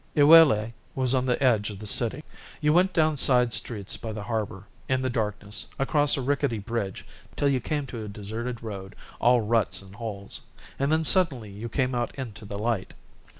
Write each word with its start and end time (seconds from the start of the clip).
Iwelei 0.17 0.73
was 0.95 1.13
on 1.13 1.27
the 1.27 1.37
edge 1.43 1.69
of 1.69 1.77
the 1.77 1.85
city. 1.85 2.23
You 2.59 2.73
went 2.73 2.91
down 2.91 3.17
side 3.17 3.53
streets 3.53 3.97
by 3.97 4.11
the 4.11 4.23
harbour, 4.23 4.65
in 4.89 5.03
the 5.03 5.11
darkness, 5.11 5.67
across 5.77 6.17
a 6.17 6.21
rickety 6.21 6.57
bridge, 6.57 7.05
till 7.35 7.47
you 7.47 7.59
came 7.59 7.85
to 7.85 8.03
a 8.05 8.07
deserted 8.07 8.63
road, 8.63 8.95
all 9.19 9.41
ruts 9.41 9.79
and 9.83 9.93
holes, 9.93 10.41
and 10.79 10.91
then 10.91 11.03
suddenly 11.03 11.51
you 11.51 11.69
came 11.69 11.93
out 11.93 12.15
into 12.15 12.45
the 12.45 12.57
light. 12.57 12.95